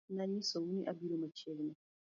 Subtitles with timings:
[0.15, 1.73] Nanyisou ni abiro machiegni